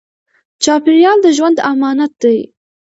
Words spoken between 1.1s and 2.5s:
د ژوند امانت دی.